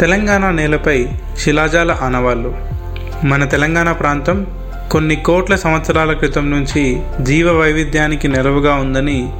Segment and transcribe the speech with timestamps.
[0.00, 2.56] తెలంగాణ నేలపై శిలాజాల ఆనవాళ్ళు
[3.24, 4.46] మన తెలంగాణ ప్రాంతం
[4.90, 9.32] కొన్ని కోట్ల సంవత్సరాల క్రితం నుంచి జీవ వైవిధ్యానికి నెరవుగా ఉందని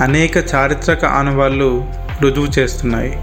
[0.00, 1.88] అనేక చారిత్రక ఆనవాళ్ళు
[2.22, 3.18] రుజువు చేస్తున్నాయి.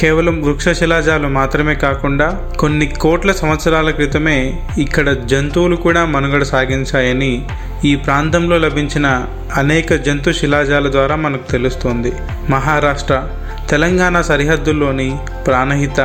[0.00, 7.44] కేవలం వృక్ష శిలాజాలు మాత్రమే కాకుండా కొన్ని కోట్ల సంవత్సరాల క్రితమే ఇక్కడ జంతువులు కూడా మనుగడ సాగించాయని
[7.84, 9.26] ఈ ప్రాంతంలో లభించిన
[9.56, 12.12] అనేక జంతు శిలాజాల ద్వారా మనకు తెలుస్తోంది.
[12.50, 13.28] మహారాష్ట్ర
[13.72, 15.08] తెలంగాణ సరిహద్దుల్లోని
[15.46, 16.00] ప్రాణహిత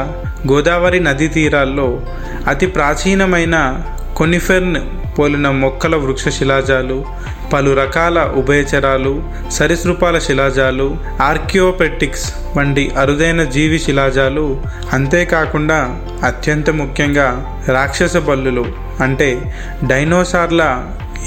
[0.49, 1.87] గోదావరి నదీ తీరాల్లో
[2.47, 3.55] అతి ప్రాచీనమైన
[4.17, 4.77] కొనిఫెర్న్
[5.17, 6.97] పోలిన మొక్కల వృక్ష శిలాజాలు
[7.51, 9.11] పలు రకాల ఉభయచరాలు
[9.51, 10.87] సరీసృపాల శిలాజాలు
[11.21, 12.25] ఆర్కియోపెటిక్స్
[12.57, 14.45] వంటి అరుదైన జీవి శిలాజాలు
[14.93, 15.79] అంతేకాకుండా
[16.23, 17.27] అత్యంత ముఖ్యంగా
[17.69, 18.65] రాక్షస బల్లులు
[19.01, 19.29] అంటే
[19.83, 20.63] డైనోసార్ల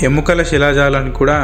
[0.02, 1.38] ఎముకల శిలాజాలను కూడా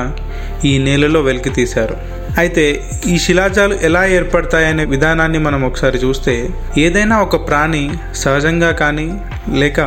[0.64, 1.96] ఈ నేలలో వెలికి తీశారు.
[2.38, 2.64] అయితే
[3.09, 6.34] ఈ శిలాజాలు ఎలా ఏర్పడతాయనే విధానాన్ని మనం ఒకసారి చూస్తే
[6.78, 9.09] ఏదైనా ఒక ప్రాణి సహజంగా కానీ
[9.48, 9.80] లేక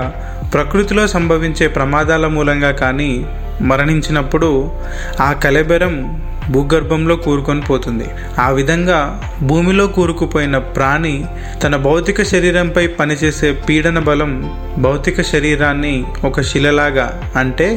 [0.53, 3.11] ప్రకృతిలో సంభవించే ప్రమాదాల మూలంగా కానీ
[3.61, 4.49] మరణించినప్పుడు
[5.21, 5.95] ఆ కలెబెరం
[6.49, 8.07] భూగర్భంలో కూరుకొని పోతుంది.
[8.39, 8.99] ఆ విధంగా
[9.43, 11.25] భూమిలో కూరుకుపోయిన ప్రాణి
[11.63, 14.33] తన భౌతిక శరీరంపై పనిచేసే పీడన బలం
[14.77, 17.67] భౌతిక శరీరాన్ని ఒక శిలలాగా అంటే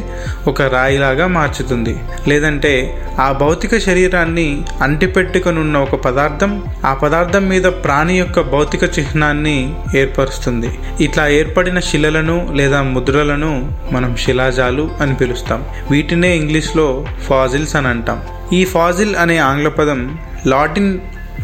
[0.47, 1.95] ఒక రాయిలాగా మార్చుతుంది.
[2.27, 2.73] లేదంటే
[3.19, 10.69] ఆ భౌతిక శరీరాన్ని అంటిపెట్టుకొని ఉన్న ఒక పదార్థం ఆ పదార్థం మీద ప్రాణి యొక్క భౌతిక చిహ్నాన్ని ఏర్పరుస్తుంది.
[11.01, 15.63] ఇట్లా ఏర్పడిన శిలలను లేదా ముద్రలను మనం శిలాజాలు అని పిలుస్తాం.
[15.91, 18.21] వీటినే ఇంగ్లీష్లో ఫాజిల్స్ అని అంటాం.
[18.51, 20.99] ఈ ఫాజిల్ అనే ఆంగ్ల పదం లాటిన్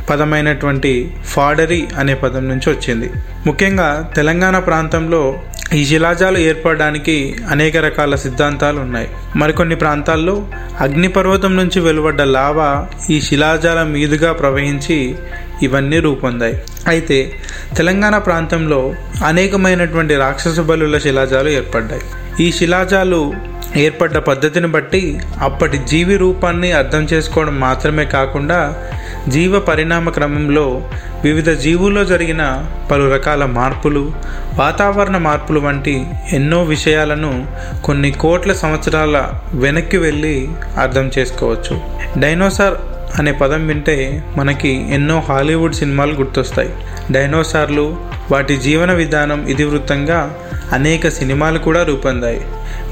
[0.10, 3.10] పదమైనటువంటి ఫాడరీ అనే పదం నుంచి వచ్చింది.
[3.46, 5.40] ముఖ్యంగా తెలంగాణ ప్రాంతంలో
[5.74, 9.08] ఈ శిలాజాలు ఏర్పడడానికి అనేక రకాల సిద్ధాంతాలు ఉన్నాయి.
[9.36, 10.48] మరికొన్ని ప్రాంతాల్లో
[10.80, 15.16] అగ్నిపర్వతం నుంచి వెలువడ్డ లావా ఈ శిలాజాల మీదుగా ప్రవహించి
[15.64, 16.62] ఇవన్నీ రూపొందాయి.
[16.88, 17.40] అయితే
[17.78, 18.94] తెలంగాణ ప్రాంతంలో
[19.26, 22.02] అనేకమైనటువంటి రాక్షస బలుల శిలాజాలు ఏర్పడ్డాయి.
[22.44, 23.34] ఈ శిలాజాలు
[23.78, 28.90] ఏర్పడ్డ పద్ధతిని బట్టి అప్పటి జీవి రూపాన్ని అర్థం చేసుకోవడం మాత్రమే కాకుండా
[29.28, 30.88] జీవ పరిణామ క్రమంలో
[31.24, 34.12] వివిధ జీవుల్లో జరిగిన పలు రకాల మార్పులు
[34.58, 37.48] వాతావరణ మార్పులు వంటి ఎన్నో విషయాలను
[37.84, 41.82] కొన్ని కోట్ల సంవత్సరాల వెనక్కి వెళ్ళి అర్థం చేసుకోవచ్చు.
[42.20, 42.78] డైనోసార్
[43.20, 46.70] అనే పదం వింటే మనకి ఎన్నో హాలీవుడ్ సినిమాలు గుర్తొస్తాయి.
[47.12, 47.98] డైనోసార్లు
[48.32, 50.36] వాటి జీవన విధానం ఇతివృత్తంగా
[50.72, 52.42] అనేక సినిమాలు కూడా రూపొందాయి.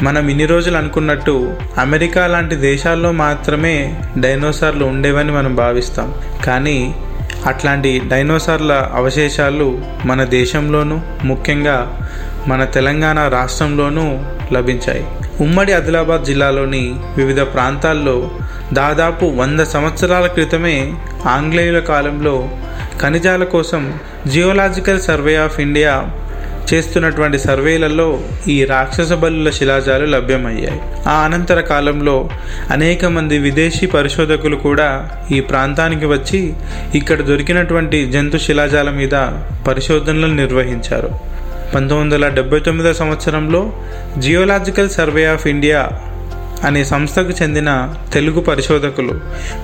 [0.01, 6.15] మనం ఇన్ని రోజులు అనుకున్నట్టు అమెరికా లాంటి దేశాల్లో మాత్రమే డైనోసార్లు ఉండేవని మనం భావిస్తాం.
[6.45, 6.95] కానీ
[7.45, 12.07] అట్లాంటి డైనోసార్ల అవశేషాలు మన దేశంలోనూ ముఖ్యంగా
[12.47, 14.19] మన తెలంగాణ రాష్ట్రంలోనూ
[14.53, 15.05] లభించాయి.
[15.41, 18.31] ఉమ్మడి ఆదిలాబాద్ జిల్లాలోని వివిధ ప్రాంతాల్లో
[18.73, 20.93] దాదాపు వంద సంవత్సరాల క్రితమే
[21.25, 22.49] ఆంగ్లేయుల కాలంలో
[23.01, 25.93] ఖనిజాల కోసం జియోలాజికల్ సర్వే ఆఫ్ ఇండియా
[26.73, 30.79] చేస్తున్నటువంటి సర్వేలలో ఈ రాక్షస బలుల శిలాజాలు లభ్యమయ్యాయి.
[31.07, 32.29] ఆ అనంతర కాలంలో
[32.71, 34.89] అనేక మంది విదేశీ పరిశోధకులు కూడా
[35.31, 36.53] ఈ ప్రాంతానికి వచ్చి
[36.95, 39.15] ఇక్కడ దొరికినటువంటి జంతు శిలాజాల మీద
[39.67, 41.09] పరిశోధనలు నిర్వహించారు.
[41.75, 43.73] పంతొమ్మిది వందల డెబ్బై తొమ్మిదో సంవత్సరంలో
[44.17, 45.81] జియోలాజికల్ సర్వే ఆఫ్ ఇండియా
[46.63, 49.19] అనే సంస్థకు చెందిన తెలుగు పరిశోధకులు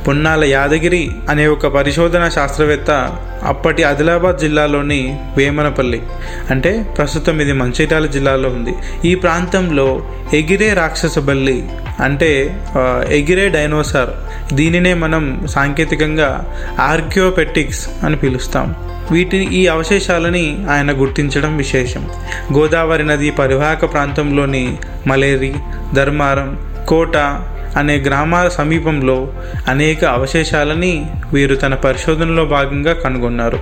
[0.08, 6.02] పొన్నాల యాదగిరి అనే ఒక పరిశోధన శాస్త్రవేత్త అప్పటి ఆదిలాబాద్ జిల్లాలోని వేమనపల్లి
[6.52, 8.74] అంటే ప్రస్తుతం ఇది మంచిర్యాల జిల్లాలో ఉంది.
[9.08, 11.70] ఈ ప్రాంతంలో ఎగిరే రాక్షస బల్లి
[12.04, 12.62] అంటే
[13.10, 14.10] ఎగిరే డైనోసార్
[14.54, 18.76] దీనినే మనం సాంకేతికంగా ఆర్కియోపెటిక్స్ అని పిలుస్తాం.
[19.12, 22.10] వీటి ఈ అవశేషాలని ఆయన గుర్తించడం విశేషం.
[22.54, 24.78] గోదావరి నది పరివాహక ప్రాంతంలోని
[25.08, 25.54] మలేరి
[25.94, 27.18] ధర్మారం కోట
[27.78, 29.34] అనే గ్రామాల సమీపంలో
[29.68, 33.60] అనేక అవశేషాలని వీరు తన పరిశోధనలో భాగంగా కనుగొన్నారు.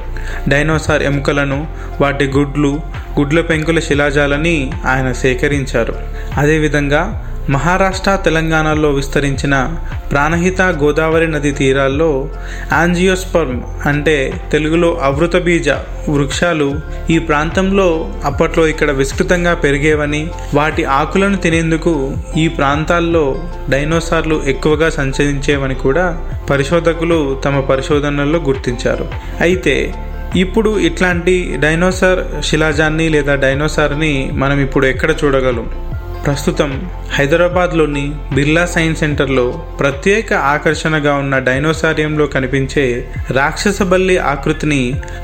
[0.47, 1.67] డైనోసార్ ఎముకలను
[2.01, 2.81] వాటి గుడ్లు
[3.19, 5.95] గుడ్ల పెంకుల శిలాజాలని ఆయన సేకరించారు.
[6.37, 9.77] అదేవిధంగా మహారాష్ట్ర తెలంగాణలో విస్తరించిన
[10.11, 12.29] ప్రాణహిత గోదావరి నది తీరాల్లో
[12.73, 15.69] ఆంజియోస్పర్మ్ అంటే తెలుగులో అవృత బీజ
[16.09, 25.75] వృక్షాలు ఈ ప్రాంతంలో అప్పట్లో ఇక్కడ విస్తృతంగా పెరిగేవని వాటి ఆకులను తినేందుకు ఈ ప్రాంతాల్లో డైనోసార్లు ఎక్కువగా సంచరించేవని
[25.75, 29.07] కూడా పరిశోధకులు తమ పరిశోధనల్లో గుర్తించారు.
[29.41, 29.93] అయితే
[30.35, 35.90] ఇప్పుడు ఇట్లాంటి డైనోసార్ శిలాజాన్ని లేదా డైనోసార్ని మనం ఇప్పుడు ఎక్కడ చూడగలం?
[36.25, 36.71] ప్రస్తుతం
[37.13, 38.03] హైదరాబాద్లోని
[38.33, 39.45] బిర్లా సైన్స్ సెంటర్లో
[39.79, 42.83] ప్రత్యేక ఆకర్షణగా ఉన్న డైనోసారియంలో కనిపించే
[43.31, 44.79] రాక్షస బల్లి ఆకృతిని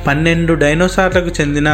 [0.07, 1.69] పన్నెండు డైనోసార్లకు చెందిన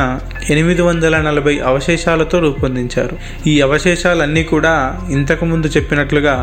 [0.50, 3.16] ఎనిమిది వందల నలభై అవశేషాలతో రూపొందించారు.
[3.48, 4.74] ఈ అవశేషాలన్నీ కూడా
[5.10, 6.36] ఇంతకుముందు చెప్పినట్లుగా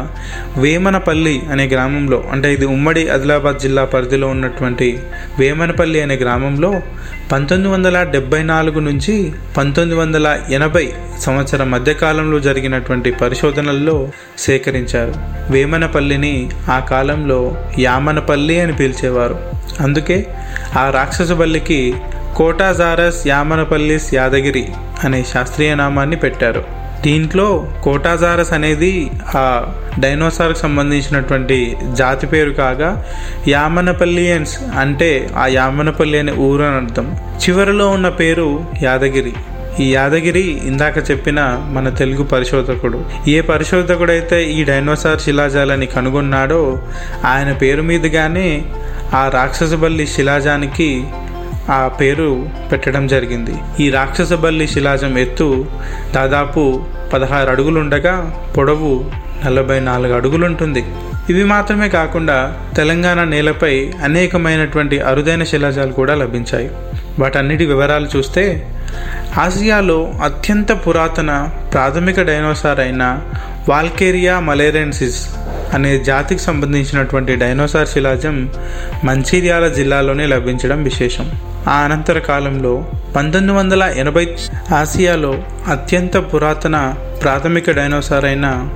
[0.57, 4.99] వేమనపల్లి అనే గ్రామంలో అంటే ఇది ఉమ్మడి ఆదిలాబాద్ జిల్లా పరిధిలో ఉన్నటువంటి
[5.39, 6.73] వేమనపల్లి అనే గ్రామంలో
[7.33, 15.15] పంతొమ్మిది వందల డెబ్బై నాలుగు నుంచి పంతొమ్మిది వందల ఎనభై సంవత్సరం మధ్యకాలంలో జరిగినటువంటి పరిశోధనల్లో సేకరించారు.
[15.53, 19.39] వేమనపల్లిని ఆ కాలంలో యామనపల్లి అని పిలిచేవారు.
[19.81, 20.27] అందుకే
[20.79, 21.95] ఆ రాక్షస బల్లికి
[22.37, 24.69] కోటాజారస్ యామనపల్లిస్ యాదగిరి
[25.05, 26.80] అనే శాస్త్రీయ నామాన్ని పెట్టారు.
[27.03, 33.05] దీంట్లో కోటాజారస్ అనేది ఆ డైనోసార్కి సంబంధించినటువంటి జాతి పేరు కాగా
[33.49, 37.17] యామనపల్లియన్స్ అంటే ఆ యామనపల్లి అనే ఊరు అని అర్థం.
[37.49, 39.33] చివరిలో ఉన్న పేరు యాదగిరి.
[39.81, 43.05] ఈ యాదగిరి ఇందాక చెప్పిన మన తెలుగు పరిశోధకుడు.
[43.29, 46.83] ఏ పరిశోధకుడైతే ఈ డైనోసార్ శిలాజాలని కనుగొన్నాడో
[47.25, 48.63] ఆయన పేరు మీదుగానే
[49.15, 51.05] ఆ రాక్షసబల్లి శిలాజానికి
[51.71, 53.55] ఆ పేరు పెట్టడం జరిగింది.
[53.81, 55.67] ఈ రాక్షసబల్లి శిలాజం ఎత్తు
[56.15, 56.63] దాదాపు
[57.13, 58.15] పదహారు అడుగులుండగా
[58.57, 59.11] పొడవు
[59.47, 60.85] నలభై నాలుగు అడుగులు ఉంటుంది
[61.31, 62.37] ఇవి మాత్రమే కాకుండా
[62.77, 63.75] తెలంగాణ నేలపై
[64.05, 66.71] అనేకమైనటువంటి అరుదైన శిలాజాలు కూడా లభించాయి.
[67.19, 68.45] వాటన్నిటి వివరాలు చూస్తే
[69.39, 73.05] ఆసియాలో అత్యంత పురాతన ప్రాథమిక డైనోసార్ అయిన
[73.69, 75.21] వాల్కేరియా మలేరెన్సిస్
[75.75, 78.37] అనే జాతికి సంబంధించినటువంటి డైనోసార్ శిలాజం
[79.05, 81.27] మంచిర్యాల జిల్లాలోనే లభించడం విశేషం.
[81.69, 82.85] ఆ అనంతర కాలంలో
[83.17, 84.37] పంతొమ్మిది వందల ఎనభై
[84.77, 88.69] ఆసియాలో అత్యంత పురాతన ప్రాథమిక డైనోసార్ అయిన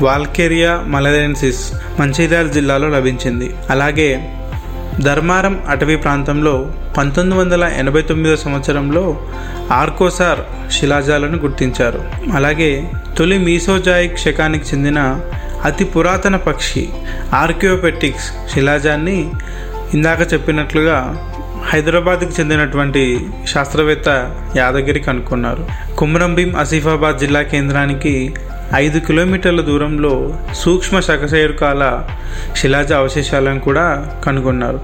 [0.00, 3.56] వాల్కేరియా మలరెన్సిస్ మంచిర్యాల జిల్లాలో లభించింది.
[3.70, 4.32] అలాగే
[5.00, 6.66] ధర్మారం అటవీ ప్రాంతంలో
[6.98, 9.20] పంతొమ్మిది వందల ఎనభై తొమ్మిదో సంవత్సరంలో
[9.70, 12.04] ఆర్కోసార్ శిలాజాలను గుర్తించారు.
[12.34, 15.20] అలాగే తొలి మీసోజాయిక్ శకానికి చెందిన
[15.64, 16.88] అతి పురాతన పక్షి
[17.34, 19.30] ఆర్కియోపెటిక్స్ శిలాజాన్ని
[19.94, 21.26] ఇందాక చెప్పినట్లుగా
[21.66, 24.08] హైదరాబాద్కు చెందినటువంటి శాస్త్రవేత్త
[24.56, 25.66] యాదగిరి కనుక్కున్నారు.
[25.96, 28.34] కుమ్రంభీం ఆసిఫాబాద్ జిల్లా కేంద్రానికి
[28.74, 32.02] ఐదు కిలోమీటర్ల దూరంలో సూక్ష్మ శకశేరుకాల
[32.56, 34.80] శిలాజ అవశేషాలను కూడా కనుగొన్నారు.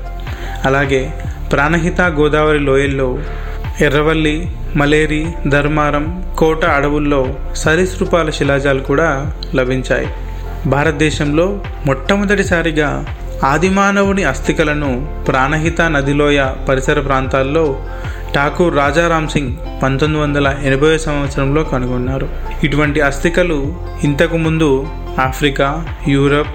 [0.64, 1.14] అలాగే
[1.52, 3.19] ప్రాణహిత గోదావరి లోయల్లో
[3.81, 10.06] ఎర్రవల్లి మలేరి ధర్మారం కోట అడవుల్లో సరీసృపాల శిలాజాలు కూడా లభించాయి.
[10.67, 13.06] భారతదేశంలో మొట్టమొదటిసారిగా
[13.44, 17.87] ఆదిమానవుని అస్థికలను ప్రాణహిత నదిలోయ పరిసర ప్రాంతాల్లో
[18.35, 22.29] ఠాకూర్ రాజారాం సింగ్ పంతొమ్మిది వందల ఎనభై సంవత్సరంలో కనుగొన్నారు.
[22.65, 23.75] ఇటువంటి అస్థికలు
[24.05, 24.87] ఇంతకుముందు
[25.21, 26.49] ఆఫ్రికా యూరప్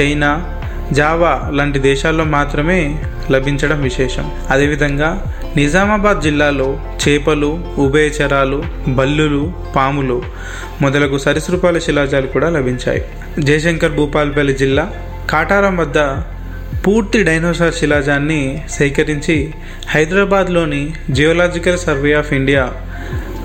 [0.00, 0.60] చైనా
[0.92, 4.32] జావా లాంటి దేశాల్లో మాత్రమే లభించడం విశేషం.
[4.50, 5.22] అదేవిధంగా
[5.56, 10.22] నిజామాబాద్ జిల్లాలో చేపలు ఉభయచరాలు బల్లులు పాములు
[10.82, 13.04] మొదలగు సరీసృపాల శిలాజాలు కూడా లభించాయి.
[13.38, 14.90] జయశంకర్ భూపాల్పల్లి జిల్లా
[15.30, 15.98] కాటారం వద్ద
[16.86, 19.54] పూర్తి డైనోసార్ శిలాజాన్ని సేకరించి
[19.88, 22.72] హైదరాబాద్లోని జియోలాజికల్ సర్వే ఆఫ్ ఇండియా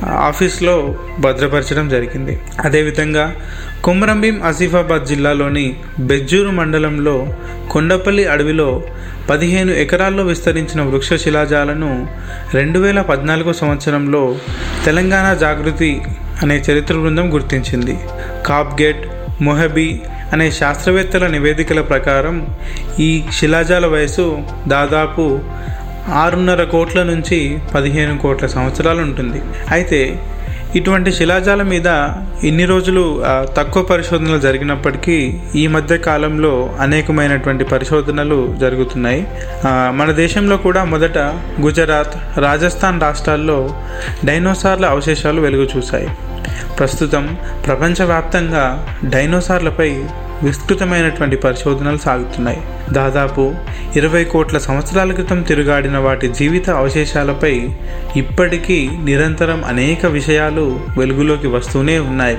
[0.08, 2.40] ఆఫీస్లో భద్రపరచడం జరిగింది.
[2.66, 3.36] అదేవిధంగా
[3.84, 7.36] కుమ్రంభీం ఆసిఫాబాద్ జిల్లాలోని బెజ్జూరు మండలంలో
[7.72, 8.84] కొండపల్లి అడవిలో
[9.30, 12.08] పదిహేను ఎకరాల్లో విస్తరించిన వృక్ష శిలాజాలను
[12.54, 14.36] రెండు వేల పద్నాలుగో సంవత్సరంలో
[14.86, 16.02] తెలంగాణ జాగృతి
[16.42, 17.98] అనే చరిత్ర బృందం గుర్తించింది.
[18.46, 19.04] కాప్గేట్
[19.42, 20.02] మొహబీ
[20.34, 22.36] అనే శాస్త్రవేత్తల నివేదికల ప్రకారం
[23.08, 24.26] ఈ శిలాజాల వయసు
[24.68, 25.26] దాదాపు
[26.24, 27.40] ఆరున్నర కోట్ల నుంచి
[27.76, 29.40] పదిహేను కోట్ల సంవత్సరాలు ఉంటుంది.
[29.76, 30.02] అయితే
[30.78, 31.90] ఇటువంటి శిలాజాల మీద
[32.48, 33.04] ఇన్ని రోజులు
[33.58, 35.18] తక్కువ పరిశోధనలు జరిగినప్పటికీ
[35.62, 36.54] ఈ మధ్య కాలంలో
[36.86, 39.22] అనేకమైనటువంటి పరిశోధనలు జరుగుతున్నాయి.
[40.00, 41.18] మన దేశంలో కూడా మొదట
[41.66, 42.16] గుజరాత్
[42.48, 43.60] రాజస్థాన్ రాష్ట్రాల్లో
[44.30, 46.09] డైనోసార్ల అవశేషాలు వెలుగు చూశాయి
[46.78, 47.26] ప్రస్తుతం
[47.66, 48.64] ప్రపంచవ్యాప్తంగా
[49.04, 49.90] డైనోసార్లపై
[50.44, 52.62] విస్తృతమైనటువంటి పరిశోధనలు సాగుతున్నాయి.
[52.94, 53.56] దాదాపు
[53.96, 57.69] ఇరవై కోట్ల సంవత్సరాల క్రితం తిరుగాడిన వాటి జీవిత అవశేషాలపై
[58.16, 62.38] ఇప్పటికీ నిరంతరం అనేక విషయాలు వెలుగులోకి వస్తూనే ఉన్నాయి.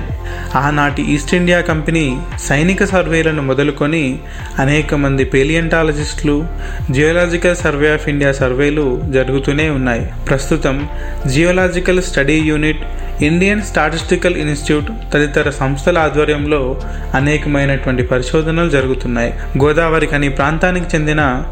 [0.55, 4.19] ఆనాటి ఈస్ట్ ఇండియా కంపెనీ సైనిక సర్వేలను మొదలుకొని
[4.59, 6.47] అనేక మంది పేలియంటాలజిస్టులు
[6.91, 10.13] జియోలాజికల్ సర్వే ఆఫ్ ఇండియా సర్వేలు జరుగుతూనే ఉన్నాయి.
[10.29, 10.89] ప్రస్తుతం
[11.27, 12.83] geological study unit
[13.23, 16.81] Indian statistical institute తదితర సంస్థల ఆధ్వర్యంలో
[17.15, 19.33] అనేకమైనటువంటి పరిశోధనలు జరుగుతున్నాయి.
[19.57, 21.43] గోదావరి ఖని ప్రాంతానికి చెందిన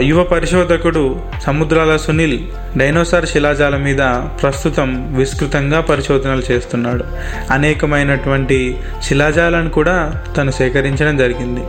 [0.00, 2.38] యువ పరిశోధకుడు సముద్రాల సునీల్
[2.76, 3.98] డైనోసార్ శిలాజాల మీద
[4.42, 7.04] ప్రస్తుతం విస్తృతంగా పరిశోధనలు చేస్తున్నాడు.
[7.50, 11.60] అనేకమైనటువంటి శిలాజాలను కూడా తను సేకరించడం జరిగింది.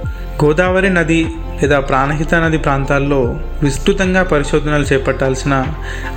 [0.46, 1.28] గోదావరి నది
[1.62, 5.66] లేదా ప్రాణహిత నది ప్రాంతాల్లో విస్తృతంగా పరిశోధనలు చేపట్టాల్సిన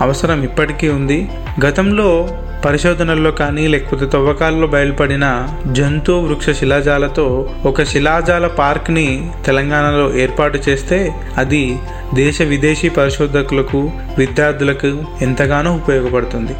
[0.01, 1.29] అవసరం ఇప్పటికీ ఉంది.
[1.67, 2.29] గతంలో
[2.65, 5.27] పరిశోధనల్లో కానీ లేకపోతే తవ్వకాల్లో బయలుపడిన
[5.73, 7.27] జంతు వృక్ష శిలాజాలతో
[7.71, 9.07] ఒక శిలాజాల పార్క్ని
[9.47, 10.99] తెలంగాణలో ఏర్పాటు చేస్తే
[11.37, 11.63] అది
[12.15, 13.81] దేశ విదేశీ పరిశోధకులకు
[14.19, 14.91] విద్యార్థులకు
[15.23, 16.57] ఎంతగానో ఉపయోగపడుతుంది.